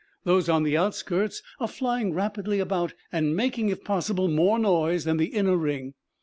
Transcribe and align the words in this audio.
Those 0.23 0.49
on 0.49 0.63
the 0.63 0.75
outskirts 0.75 1.43
are 1.59 1.67
flying 1.67 2.11
rapidly 2.15 2.57
about 2.59 2.95
and 3.11 3.35
making, 3.35 3.69
if 3.69 3.83
possible, 3.83 4.27
more 4.27 4.57
noise 4.57 5.03
than 5.03 5.17
the 5.17 5.25
inner 5.27 5.55
ring. 5.57 5.93